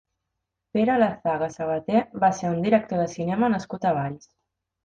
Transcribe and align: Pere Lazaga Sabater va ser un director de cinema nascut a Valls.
Pere 0.77 0.95
Lazaga 1.03 1.49
Sabater 1.57 2.01
va 2.25 2.31
ser 2.39 2.51
un 2.57 2.65
director 2.69 3.03
de 3.05 3.09
cinema 3.15 3.55
nascut 3.59 3.91
a 3.91 3.97
Valls. 4.01 4.31